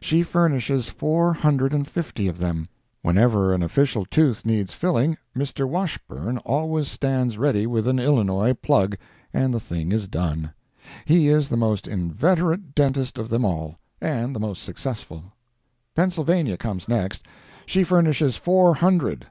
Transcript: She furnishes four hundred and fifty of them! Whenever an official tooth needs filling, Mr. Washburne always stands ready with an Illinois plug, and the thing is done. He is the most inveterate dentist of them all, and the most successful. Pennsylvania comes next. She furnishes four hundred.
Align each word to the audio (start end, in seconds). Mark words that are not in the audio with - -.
She 0.00 0.22
furnishes 0.22 0.86
four 0.86 1.32
hundred 1.34 1.74
and 1.74 1.88
fifty 1.88 2.28
of 2.28 2.38
them! 2.38 2.68
Whenever 3.02 3.52
an 3.52 3.64
official 3.64 4.04
tooth 4.04 4.46
needs 4.46 4.72
filling, 4.72 5.18
Mr. 5.36 5.68
Washburne 5.68 6.38
always 6.44 6.86
stands 6.86 7.36
ready 7.36 7.66
with 7.66 7.88
an 7.88 7.98
Illinois 7.98 8.54
plug, 8.54 8.96
and 9.34 9.52
the 9.52 9.58
thing 9.58 9.90
is 9.90 10.06
done. 10.06 10.52
He 11.04 11.26
is 11.26 11.48
the 11.48 11.56
most 11.56 11.88
inveterate 11.88 12.76
dentist 12.76 13.18
of 13.18 13.28
them 13.28 13.44
all, 13.44 13.76
and 14.00 14.36
the 14.36 14.38
most 14.38 14.62
successful. 14.62 15.32
Pennsylvania 15.96 16.56
comes 16.56 16.88
next. 16.88 17.26
She 17.66 17.82
furnishes 17.82 18.36
four 18.36 18.76
hundred. 18.76 19.26